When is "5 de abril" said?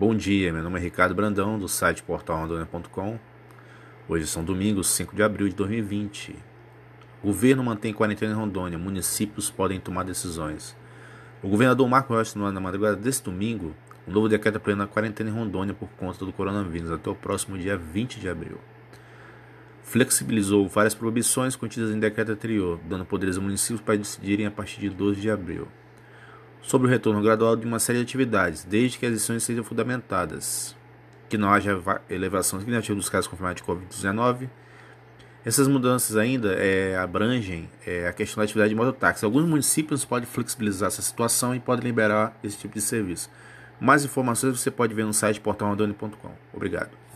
4.88-5.46